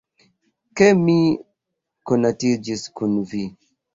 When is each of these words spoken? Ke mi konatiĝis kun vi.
Ke 0.79 0.87
mi 1.01 1.17
konatiĝis 2.11 2.87
kun 3.01 3.15
vi. 3.35 3.45